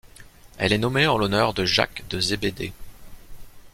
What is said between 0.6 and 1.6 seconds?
est nommée en l'honneur